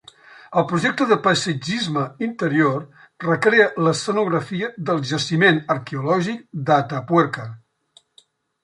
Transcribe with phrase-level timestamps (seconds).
[0.59, 2.81] El projecte de paisatgisme interior
[3.27, 7.49] recrea l'escenografia del Jaciment arqueològic d'Atapuerca.